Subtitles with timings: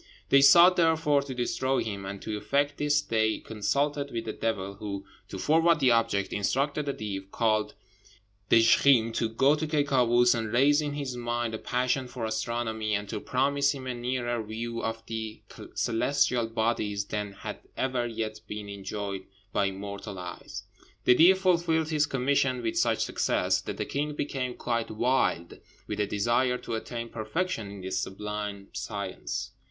[0.29, 4.73] They sought, therefore, to destroy him; and to effect this they consulted with the devil,
[4.73, 7.75] who, to forward the object, instructed a Deev, called
[8.49, 12.95] Dizjkheem, to go to Ky Kâoos and raise in his mind a passion for astronomy,
[12.95, 15.43] and to promise him a nearer view of the
[15.75, 20.63] celestial bodies than had ever yet been enjoyed by mortal eyes.
[21.05, 25.99] The Deev fulfilled his commission with such success that the king became quite wild with
[25.99, 29.51] a desire to attain perfection in this sublime science.